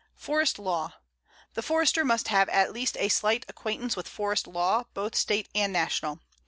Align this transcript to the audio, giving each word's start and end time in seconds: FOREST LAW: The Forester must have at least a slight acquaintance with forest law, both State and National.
FOREST 0.15 0.57
LAW: 0.57 0.93
The 1.53 1.61
Forester 1.61 2.03
must 2.03 2.29
have 2.29 2.49
at 2.49 2.73
least 2.73 2.97
a 2.99 3.07
slight 3.07 3.45
acquaintance 3.47 3.95
with 3.95 4.09
forest 4.09 4.47
law, 4.47 4.85
both 4.95 5.13
State 5.15 5.47
and 5.53 5.71
National. 5.71 6.17